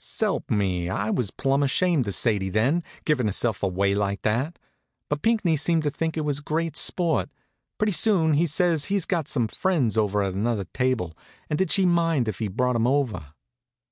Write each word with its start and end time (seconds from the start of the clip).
S'elp 0.00 0.48
me, 0.48 0.88
I 0.88 1.10
was 1.10 1.32
plumb 1.32 1.60
ashamed 1.60 2.06
of 2.06 2.14
Sadie 2.14 2.50
then, 2.50 2.84
givin' 3.04 3.26
herself 3.26 3.64
away 3.64 3.96
like 3.96 4.22
that. 4.22 4.56
But 5.08 5.22
Pinckney 5.22 5.56
seemed 5.56 5.82
to 5.82 5.90
think 5.90 6.16
it 6.16 6.20
was 6.20 6.38
great 6.38 6.76
sport. 6.76 7.30
Pretty 7.78 7.90
soon 7.94 8.34
he 8.34 8.46
says 8.46 8.84
he's 8.84 9.06
got 9.06 9.26
some 9.26 9.48
friends 9.48 9.98
over 9.98 10.22
at 10.22 10.34
another 10.34 10.66
table, 10.72 11.18
and 11.50 11.58
did 11.58 11.72
she 11.72 11.84
mind 11.84 12.28
if 12.28 12.38
he 12.38 12.46
brought 12.46 12.76
'em 12.76 12.86
over. 12.86 13.34